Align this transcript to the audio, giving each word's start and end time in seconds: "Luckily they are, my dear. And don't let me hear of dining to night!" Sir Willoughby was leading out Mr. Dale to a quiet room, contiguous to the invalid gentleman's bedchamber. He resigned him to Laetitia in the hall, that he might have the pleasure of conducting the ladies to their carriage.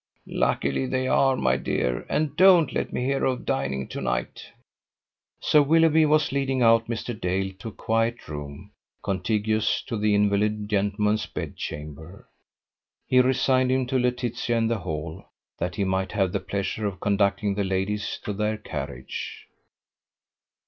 "Luckily 0.25 0.87
they 0.87 1.07
are, 1.07 1.37
my 1.37 1.57
dear. 1.57 2.07
And 2.09 2.35
don't 2.35 2.73
let 2.73 2.91
me 2.91 3.05
hear 3.05 3.23
of 3.23 3.45
dining 3.45 3.87
to 3.89 4.01
night!" 4.01 4.45
Sir 5.39 5.61
Willoughby 5.61 6.07
was 6.07 6.31
leading 6.31 6.63
out 6.63 6.87
Mr. 6.87 7.13
Dale 7.21 7.53
to 7.59 7.67
a 7.67 7.71
quiet 7.71 8.27
room, 8.27 8.71
contiguous 9.03 9.83
to 9.83 9.97
the 9.97 10.15
invalid 10.15 10.67
gentleman's 10.67 11.27
bedchamber. 11.27 12.27
He 13.05 13.19
resigned 13.21 13.71
him 13.71 13.85
to 13.85 13.99
Laetitia 13.99 14.55
in 14.57 14.67
the 14.69 14.79
hall, 14.79 15.23
that 15.59 15.75
he 15.75 15.83
might 15.83 16.13
have 16.13 16.31
the 16.31 16.39
pleasure 16.39 16.87
of 16.87 16.99
conducting 16.99 17.53
the 17.53 17.63
ladies 17.63 18.19
to 18.23 18.33
their 18.33 18.57
carriage. 18.57 19.45